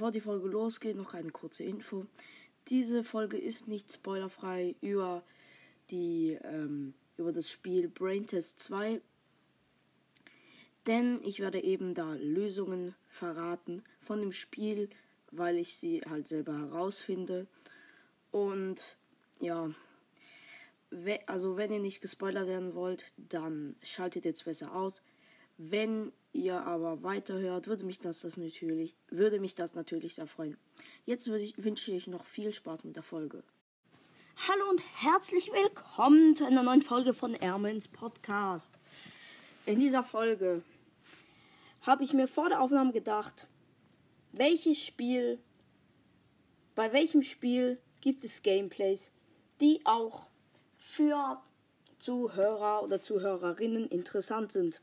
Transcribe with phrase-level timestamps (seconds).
[0.00, 2.06] bevor die Folge losgeht, noch eine kurze Info.
[2.70, 5.22] Diese Folge ist nicht spoilerfrei über
[5.90, 9.02] die ähm, über das Spiel Brain Test 2,
[10.86, 14.88] denn ich werde eben da Lösungen verraten von dem Spiel,
[15.32, 17.46] weil ich sie halt selber herausfinde.
[18.30, 18.82] Und
[19.38, 19.68] ja,
[21.26, 25.02] also wenn ihr nicht gespoilert werden wollt, dann schaltet jetzt besser aus.
[25.62, 30.56] Wenn ihr aber weiterhört, würde mich das, das natürlich, würde mich das natürlich sehr freuen.
[31.04, 33.42] Jetzt ich, wünsche ich euch noch viel Spaß mit der Folge.
[34.48, 38.78] Hallo und herzlich willkommen zu einer neuen Folge von Ermens Podcast.
[39.66, 40.62] In dieser Folge
[41.82, 43.46] habe ich mir vor der Aufnahme gedacht,
[44.32, 45.40] welches Spiel,
[46.74, 49.10] bei welchem Spiel gibt es Gameplays,
[49.60, 50.26] die auch
[50.78, 51.42] für
[51.98, 54.80] Zuhörer oder Zuhörerinnen interessant sind.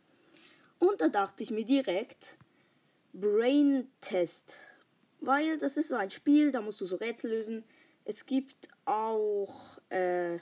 [0.80, 2.38] Und da dachte ich mir direkt
[3.14, 4.58] Brain Test.
[5.20, 7.64] Weil das ist so ein Spiel, da musst du so Rätsel lösen.
[8.06, 10.38] Es gibt auch äh,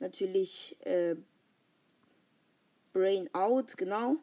[0.00, 1.16] natürlich äh,
[2.92, 4.16] Brain Out, genau.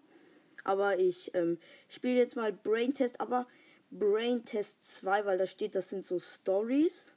[0.64, 3.48] Aber ich ähm, spiele jetzt mal Brain Test, aber
[3.92, 7.14] Brain Test 2, weil da steht, das sind so Stories.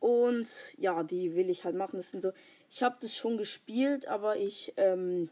[0.00, 1.96] Und ja, die will ich halt machen.
[1.96, 2.32] Das sind so.
[2.70, 5.30] Ich habe das schon gespielt, aber ich ähm,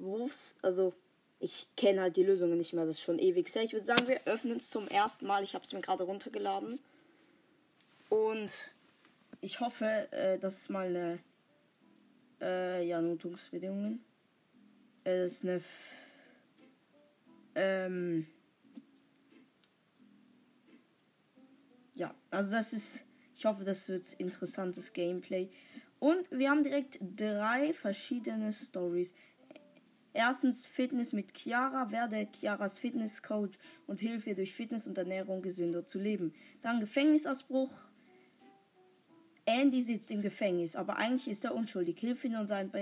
[0.00, 0.94] wusste, also
[1.40, 2.84] ich kenne halt die Lösungen nicht mehr.
[2.84, 3.54] Das ist schon ewig.
[3.54, 5.42] Ich würde sagen, wir öffnen es zum ersten Mal.
[5.42, 6.80] Ich habe es mir gerade runtergeladen.
[8.08, 8.70] Und
[9.40, 11.18] ich hoffe, äh, das ist mal eine.
[12.40, 14.04] Äh, ja, Notungsbedingungen.
[15.04, 15.62] Äh, das ist eine.
[17.54, 18.26] Ähm.
[21.94, 23.04] Ja, also das ist.
[23.36, 25.48] Ich hoffe, das wird interessantes Gameplay.
[26.00, 29.14] Und wir haben direkt drei verschiedene Stories.
[30.18, 35.86] Erstens Fitness mit Chiara, werde Chiaras Fitnesscoach und hilf ihr durch Fitness und Ernährung gesünder
[35.86, 36.34] zu leben.
[36.60, 37.70] Dann Gefängnisausbruch.
[39.46, 42.00] Andy sitzt im Gefängnis, aber eigentlich ist er unschuldig.
[42.00, 42.72] Hilf ihn und seinen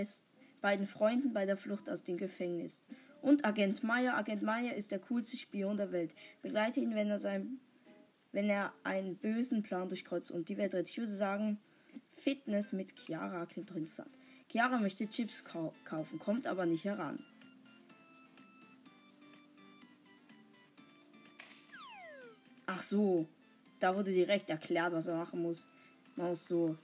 [0.63, 2.83] beiden Freunden bei der Flucht aus dem Gefängnis.
[3.21, 4.17] Und Agent Meyer.
[4.17, 6.15] Agent Meyer ist der coolste Spion der Welt.
[6.41, 7.61] Begleite ihn, wenn er sein
[8.33, 10.89] wenn er einen bösen Plan durchkreuzt und die Welt rettet.
[10.89, 11.59] Ich würde sagen,
[12.15, 14.11] Fitness mit Chiara klingt interessant.
[14.57, 17.19] Chiara möchte Chips kau kaufen, kommt aber nicht heran.
[22.65, 23.27] Ach so,
[23.81, 25.67] da wurde direkt erklärt, was er machen muss.
[26.17, 26.75] Man muss so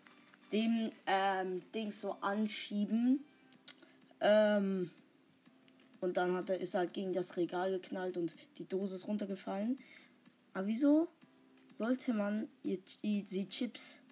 [0.53, 3.25] dem ähm, Ding so anschieben.
[4.21, 4.91] Ähm,
[6.03, 9.79] und dann hat er, ist halt gegen das Regal geknallt und die Dose ist runtergefallen.
[10.53, 11.09] Aber wieso?
[11.73, 14.03] sollte man ihr, die Chips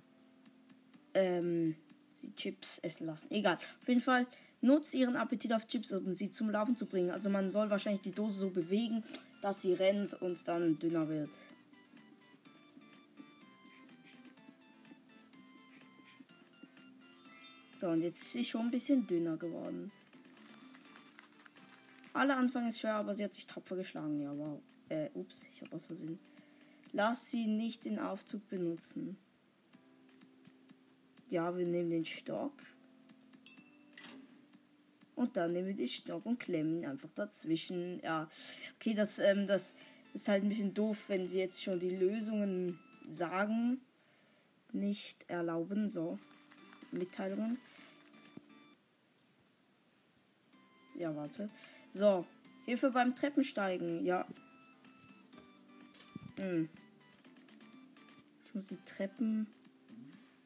[1.12, 1.76] ähm,
[2.20, 3.30] sie Chips essen lassen.
[3.30, 3.58] Egal.
[3.80, 4.26] Auf jeden Fall
[4.60, 7.10] nutzt ihren Appetit auf Chips, um sie zum Laufen zu bringen.
[7.10, 9.02] Also man soll wahrscheinlich die Dose so bewegen,
[9.42, 11.30] dass sie rennt und dann dünner wird.
[17.80, 19.90] So, und jetzt ist sie schon ein bisschen dünner geworden.
[22.12, 24.20] Alle Anfang ist schwer, aber sie hat sich tapfer geschlagen.
[24.20, 24.60] Ja, wow.
[24.90, 26.18] Äh, ups, ich habe was versehen.
[26.92, 29.16] Lass sie nicht den Aufzug benutzen.
[31.30, 32.52] Ja, wir nehmen den Stock.
[35.14, 38.00] Und dann nehmen wir den Stock und klemmen einfach dazwischen.
[38.02, 38.28] Ja,
[38.76, 39.74] okay, das, ähm, das
[40.12, 43.80] ist halt ein bisschen doof, wenn sie jetzt schon die Lösungen sagen.
[44.72, 46.18] Nicht erlauben, so.
[46.90, 47.58] Mitteilungen.
[50.96, 51.48] Ja, warte.
[51.92, 52.26] So.
[52.64, 54.04] Hilfe beim Treppensteigen.
[54.04, 54.26] Ja.
[56.36, 56.68] Hm.
[58.46, 59.46] Ich muss die Treppen.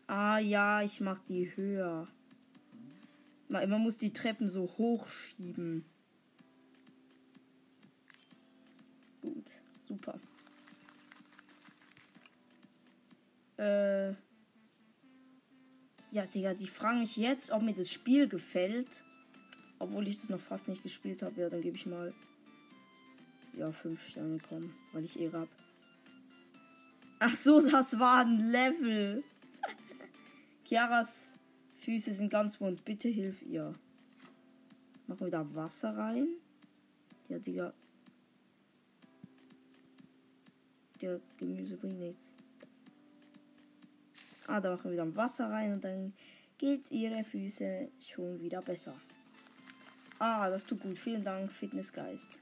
[0.07, 2.09] Ah ja, ich mach die höher.
[3.49, 5.85] Man, man muss die Treppen so hochschieben.
[9.23, 10.19] Gut, super.
[13.57, 14.11] Äh.
[16.11, 19.03] Ja, Digga, die fragen mich jetzt, ob mir das Spiel gefällt.
[19.79, 21.41] Obwohl ich das noch fast nicht gespielt habe.
[21.41, 22.15] Ja, dann gebe ich mal.
[23.57, 25.51] Ja, 5 Sterne kommen, weil ich Ehre habe.
[27.19, 29.25] Ach so, das war ein Level.
[30.65, 31.39] Chiaras
[31.77, 32.85] Füße sind ganz wund.
[32.85, 33.75] Bitte hilf ihr.
[35.07, 36.29] Machen wir da Wasser rein.
[37.29, 37.73] Ja, Digga.
[41.01, 42.33] Der Gemüse bringt nichts.
[44.47, 46.15] Ah, da machen wir dann Wasser rein und dann
[46.59, 48.95] geht ihre Füße schon wieder besser.
[50.19, 50.99] Ah, das tut gut.
[50.99, 52.41] Vielen Dank, Fitnessgeist.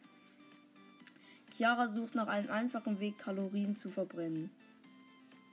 [1.51, 4.51] Chiara sucht nach einem einfachen Weg, Kalorien zu verbrennen.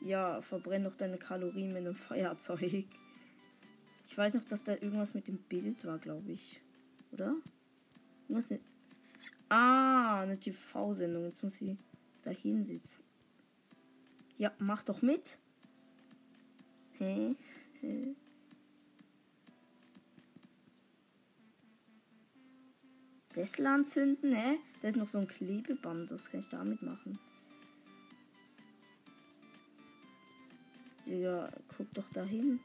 [0.01, 2.85] Ja, verbrenn doch deine Kalorien mit einem Feuerzeug.
[4.05, 6.61] Ich weiß noch, dass da irgendwas mit dem Bild war, glaube ich.
[7.11, 7.35] Oder?
[8.27, 8.53] Irgendwas
[9.49, 11.25] Ah, eine TV-Sendung.
[11.25, 11.77] Jetzt muss sie
[12.23, 13.03] dahin sitzen.
[14.37, 15.37] Ja, mach doch mit.
[16.97, 17.35] Hä?
[17.81, 18.15] Hä?
[23.25, 24.57] Sessel anzünden, hä?
[24.81, 27.19] Da ist noch so ein Klebeband, was kann ich damit machen?
[31.09, 32.59] Digga, guck doch dahin.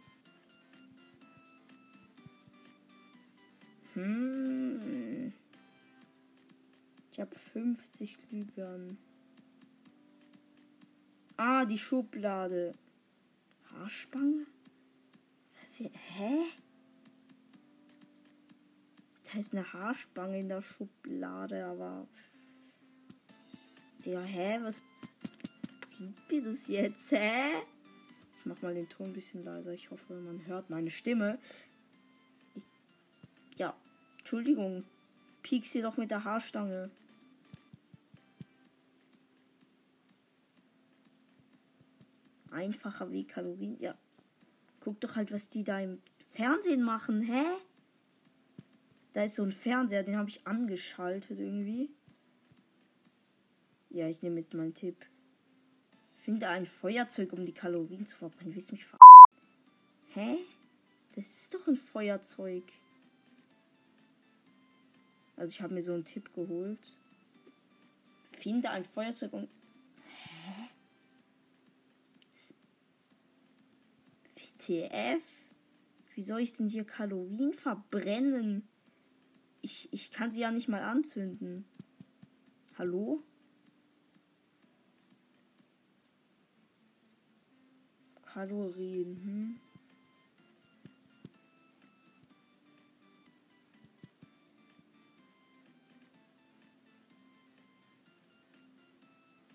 [3.94, 5.32] Hm.
[7.10, 8.98] Ich habe 50 Glühbirnen.
[11.38, 12.74] Ah, die Schublade.
[13.72, 14.46] Haarspange?
[15.78, 16.44] Hä?
[19.24, 22.06] Da ist eine Haarspange in der Schublade, aber.
[24.04, 24.58] Ja, hä?
[24.60, 24.82] Was
[25.96, 27.62] bringt mir das jetzt, hä?
[28.44, 29.72] Ich mach mal den Ton ein bisschen leiser.
[29.72, 31.38] Ich hoffe, man hört meine Stimme.
[32.54, 32.66] Ich,
[33.56, 33.74] ja,
[34.18, 34.84] Entschuldigung.
[35.42, 36.90] Piek sie doch mit der Haarstange.
[42.50, 43.80] Einfacher Weg, Kalorien.
[43.80, 43.96] Ja.
[44.80, 46.02] Guck doch halt, was die da im
[46.34, 47.46] Fernsehen machen, hä?
[49.14, 51.88] Da ist so ein Fernseher, den habe ich angeschaltet irgendwie.
[53.88, 55.06] Ja, ich nehme jetzt meinen Tipp.
[56.24, 58.54] Finde ein Feuerzeug, um die Kalorien zu verbrennen.
[58.54, 58.96] Willst du mich ver...
[60.14, 60.38] Hä?
[61.14, 62.64] Das ist doch ein Feuerzeug.
[65.36, 66.96] Also ich habe mir so einen Tipp geholt.
[68.32, 69.50] Finde ein Feuerzeug und
[74.34, 75.22] WTF?
[76.14, 78.66] Wie soll ich denn hier Kalorien verbrennen?
[79.60, 81.66] Ich, ich kann sie ja nicht mal anzünden.
[82.78, 83.22] Hallo?
[88.34, 89.60] Kalorien, hm?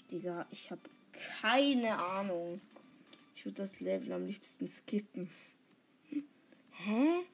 [0.10, 0.82] Digga, ich habe
[1.12, 2.62] keine Ahnung.
[3.36, 5.30] Ich würde das Level am liebsten skippen.
[6.72, 7.26] Hä?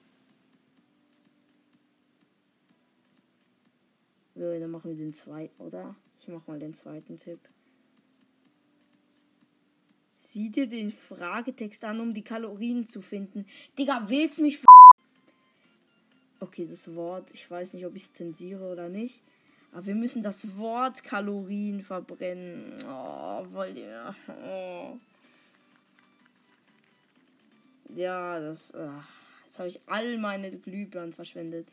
[4.34, 5.96] So, dann machen wir den zweiten, oder?
[6.20, 7.40] Ich mach mal den zweiten Tipp.
[10.36, 13.46] Sieh dir den Fragetext an, um die Kalorien zu finden.
[13.78, 14.68] Digga, willst mich ver
[16.42, 19.24] Okay, das Wort, ich weiß nicht, ob ich es zensiere oder nicht.
[19.72, 22.74] Aber wir müssen das Wort Kalorien verbrennen.
[22.86, 24.14] Oh, wollt ihr.
[24.28, 24.98] Oh.
[27.96, 28.72] Ja, das.
[28.72, 28.90] Äh,
[29.46, 31.72] jetzt habe ich all meine Glühbirnen verschwendet.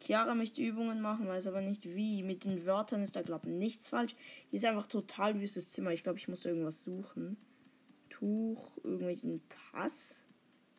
[0.00, 2.22] Chiara möchte Übungen machen, weiß aber nicht wie.
[2.22, 4.14] Mit den Wörtern ist da, glaube ich, nichts falsch.
[4.50, 5.92] Hier ist einfach total wüstes Zimmer.
[5.92, 7.38] Ich glaube, ich muss irgendwas suchen.
[8.10, 10.26] Tuch, irgendwelchen Pass.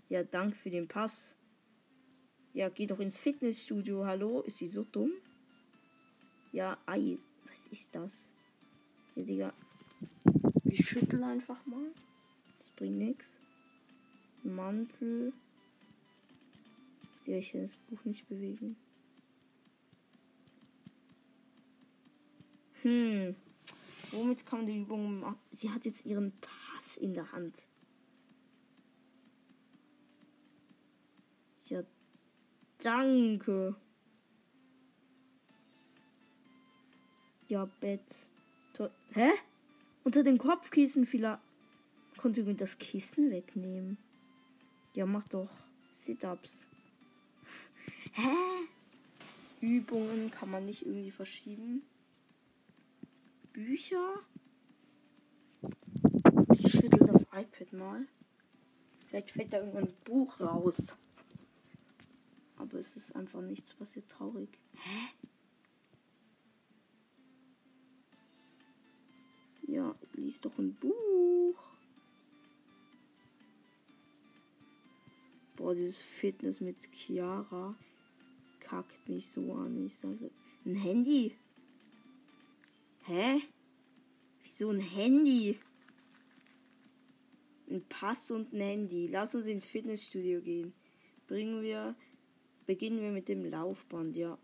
[0.09, 1.35] Ja, danke für den Pass.
[2.53, 4.05] Ja, geh doch ins Fitnessstudio.
[4.05, 4.41] Hallo?
[4.41, 5.11] Ist sie so dumm?
[6.51, 7.17] Ja, ei.
[7.47, 8.31] Was ist das?
[9.15, 9.53] Ja, Digga.
[10.63, 11.91] Ich schüttel einfach mal.
[12.59, 13.37] Das bringt nichts.
[14.43, 15.33] Mantel.
[17.25, 18.77] Ja, ich kann das Buch nicht bewegen.
[22.83, 23.35] Hm.
[24.11, 25.39] Womit kann man die Übung machen?
[25.51, 26.64] Sie hat jetzt ihren Pass
[26.97, 27.55] in der Hand.
[31.65, 31.83] Ja,
[32.79, 33.75] danke.
[37.47, 38.33] Ja, Bett.
[39.13, 39.29] Hä?
[40.03, 41.39] Unter dem Kopfkissen vielleicht.
[42.17, 43.97] Konnte ich das Kissen wegnehmen.
[44.93, 45.49] Ja, mach doch
[45.91, 46.67] Sit-Ups.
[48.13, 48.29] Hä?
[49.61, 51.81] Übungen kann man nicht irgendwie verschieben.
[53.51, 54.15] Bücher?
[56.53, 58.07] Ich schüttel das iPad mal.
[59.07, 60.75] Vielleicht fällt da irgendwann ein Buch raus.
[62.57, 64.49] Aber es ist einfach nichts passiert traurig.
[64.73, 65.25] Hä?
[69.67, 70.95] Ja, lies doch ein Buch.
[75.55, 77.75] Boah, dieses Fitness mit Chiara
[78.59, 79.85] kackt mich so an.
[79.85, 80.31] Ich sage so,
[80.65, 81.35] ein Handy.
[83.03, 83.41] Hä?
[84.43, 85.59] Wieso ein Handy?
[87.75, 89.07] Ein Pass und ein Handy.
[89.07, 90.73] Lass uns ins Fitnessstudio gehen.
[91.27, 91.93] Bringen wir,
[92.65, 94.37] beginnen wir mit dem Laufband, ja.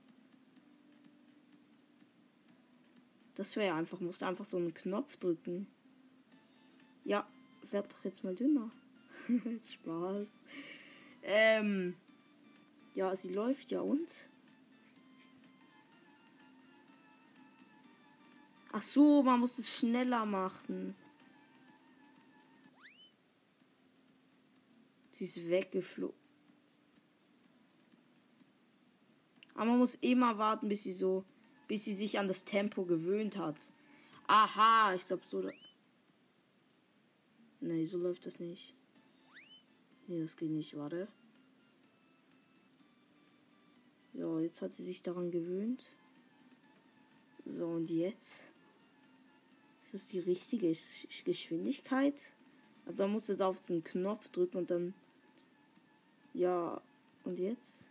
[3.35, 5.67] Das wäre einfach, musst einfach so einen Knopf drücken.
[7.05, 7.25] Ja,
[7.69, 8.69] werd doch jetzt mal dünner.
[9.73, 10.27] Spaß.
[11.23, 11.95] Ähm.
[12.95, 14.29] Ja, sie läuft ja und?
[18.73, 20.95] Ach so, man muss es schneller machen.
[25.21, 26.17] Sie ist weggeflogen.
[29.53, 31.23] Aber man muss immer warten, bis sie so,
[31.67, 33.71] bis sie sich an das Tempo gewöhnt hat.
[34.25, 35.47] Aha, ich glaube so.
[37.59, 38.73] Nee, so läuft das nicht.
[40.07, 41.07] Nee, das geht nicht, warte.
[44.15, 45.85] So, jetzt hat sie sich daran gewöhnt.
[47.45, 48.49] So, und jetzt?
[49.83, 50.73] Ist das die richtige
[51.25, 52.15] Geschwindigkeit?
[52.87, 54.95] Also man muss jetzt auf den Knopf drücken und dann.
[56.33, 56.81] Ja,
[57.23, 57.83] und jetzt?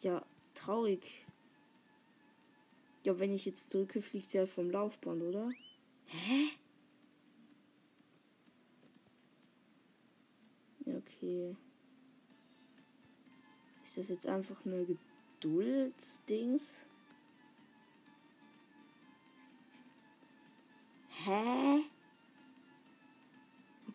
[0.00, 1.24] Ja, traurig.
[3.04, 5.50] Ja, wenn ich jetzt drücke, fliegt sie halt vom Laufband, oder?
[6.06, 6.48] Hä?
[10.86, 11.56] Ja, okay.
[13.82, 14.86] Ist das jetzt einfach eine
[15.40, 16.86] Geduldsdings?
[21.24, 21.84] Hä?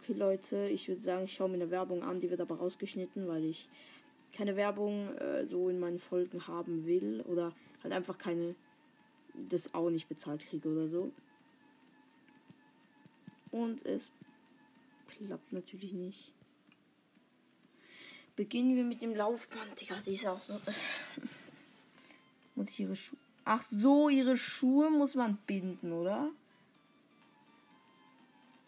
[0.07, 3.27] Okay, Leute, ich würde sagen, ich schaue mir eine Werbung an, die wird aber rausgeschnitten,
[3.27, 3.67] weil ich
[4.31, 8.55] keine Werbung äh, so in meinen Folgen haben will oder halt einfach keine
[9.49, 11.11] das auch nicht bezahlt kriege oder so.
[13.51, 14.11] Und es
[15.09, 16.31] klappt natürlich nicht.
[18.37, 19.81] Beginnen wir mit dem Laufband.
[19.81, 20.57] Digga, die ist auch so.
[22.55, 23.19] muss ich ihre Schuhe.
[23.43, 26.31] Ach so, ihre Schuhe muss man binden, oder?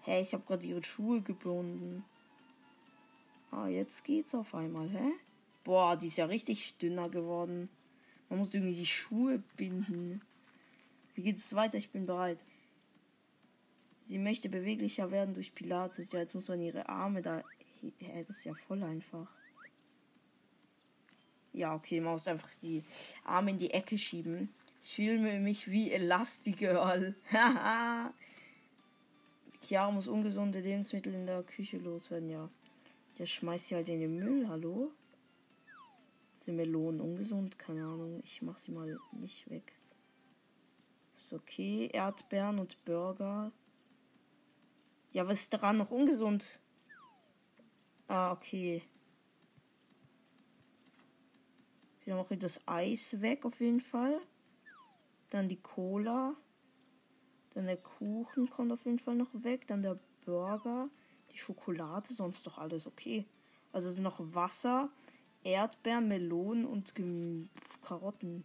[0.09, 2.03] Hey, ich habe gerade ihre Schuhe gebunden.
[3.51, 5.11] Ah, jetzt geht's auf einmal, hä?
[5.63, 7.69] Boah, die ist ja richtig dünner geworden.
[8.27, 10.23] Man muss irgendwie die Schuhe binden.
[11.13, 11.77] Wie geht es weiter?
[11.77, 12.39] Ich bin bereit.
[14.01, 16.11] Sie möchte beweglicher werden durch Pilates.
[16.11, 17.43] Ja, jetzt muss man ihre Arme da.
[17.99, 19.27] Hä, das ist ja voll einfach.
[21.53, 22.83] Ja, okay, man muss einfach die
[23.25, 24.49] Arme in die Ecke schieben.
[24.81, 27.13] Ich fühle mich wie Elastigirl.
[27.31, 28.11] Haha.
[29.69, 32.49] Chiara muss ungesunde Lebensmittel in der Küche loswerden, ja.
[33.19, 34.91] Der schmeißt sie halt in den Müll, hallo?
[36.39, 37.59] Sind Melonen ungesund?
[37.59, 38.19] Keine Ahnung.
[38.23, 39.75] Ich mach sie mal nicht weg.
[41.19, 41.87] Ist okay.
[41.93, 43.51] Erdbeeren und Burger.
[45.11, 46.59] Ja, was ist daran noch ungesund?
[48.07, 48.81] Ah, okay.
[52.05, 54.19] Wir machen das Eis weg auf jeden Fall.
[55.29, 56.35] Dann die Cola.
[57.53, 59.67] Dann der Kuchen kommt auf jeden Fall noch weg.
[59.67, 60.89] Dann der Burger.
[61.33, 63.25] Die Schokolade, sonst doch alles okay.
[63.71, 64.89] Also sind noch Wasser,
[65.43, 67.49] Erdbeeren, Melonen und Gem
[67.81, 68.43] Karotten.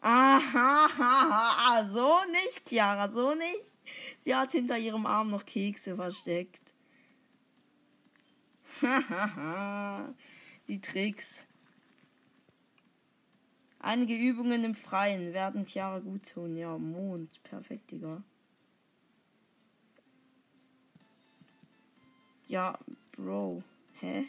[0.00, 3.72] Aha, so nicht, Chiara, so nicht.
[4.20, 6.72] Sie hat hinter ihrem Arm noch Kekse versteckt.
[10.68, 11.47] Die Tricks.
[13.80, 16.56] Einige Übungen im Freien werden Chiara gut tun.
[16.56, 17.42] Ja, Mond.
[17.44, 18.22] Perfekt, Digga.
[22.48, 22.78] Ja,
[23.12, 23.62] Bro.
[24.00, 24.26] Hä?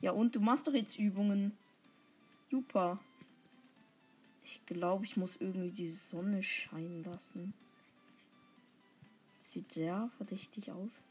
[0.00, 1.56] Ja, und du machst doch jetzt Übungen.
[2.50, 3.00] Super.
[4.44, 7.54] Ich glaube, ich muss irgendwie die Sonne scheinen lassen.
[9.40, 11.02] Sieht sehr verdächtig aus.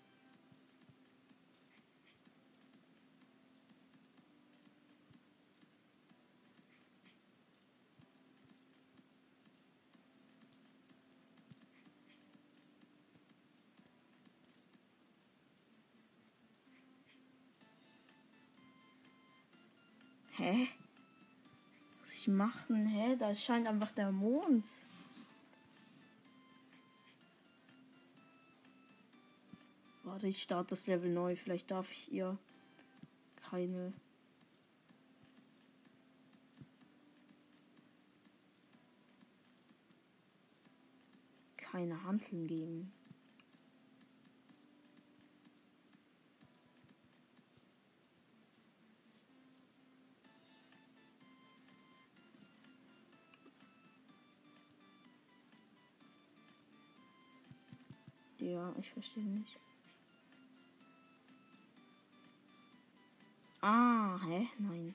[20.38, 20.68] Hä?
[22.02, 22.88] Was ich machen?
[22.88, 23.16] Hä?
[23.16, 24.70] Da scheint einfach der Mond.
[30.04, 31.36] Warte, ich starte das Level neu.
[31.36, 32.38] Vielleicht darf ich ihr
[33.50, 33.94] keine.
[41.58, 42.94] keine Handeln geben.
[58.80, 59.60] Ich verstehe nicht.
[63.62, 64.48] Ah, hä?
[64.60, 64.94] Nein.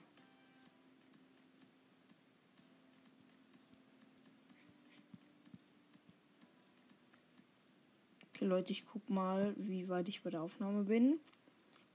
[8.29, 11.19] Okay, Leute, ich guck mal, wie weit ich bei der Aufnahme bin.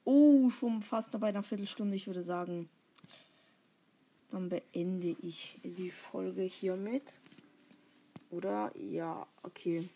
[0.03, 1.95] Oh, schon fast bei einer Viertelstunde.
[1.95, 2.69] Ich würde sagen,
[4.31, 7.19] dann beende ich die Folge hiermit.
[8.29, 8.71] Oder?
[8.77, 9.89] Ja, okay.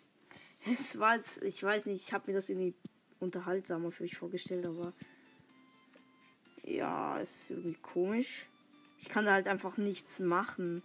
[0.65, 2.75] Es war, jetzt, ich weiß nicht, ich habe mir das irgendwie
[3.19, 4.93] unterhaltsamer für mich vorgestellt, aber
[6.63, 8.47] ja, es ist irgendwie komisch.
[8.99, 10.83] Ich kann da halt einfach nichts machen.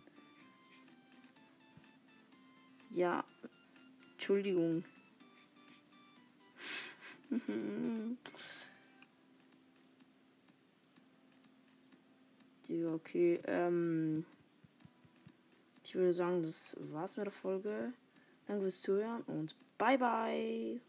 [2.90, 3.24] Ja,
[4.12, 4.84] Entschuldigung.
[12.68, 14.24] ja, okay, ähm.
[15.84, 17.92] Ich würde sagen, das war's mit der Folge.
[18.46, 20.80] Danke fürs Zuhören und bye bye.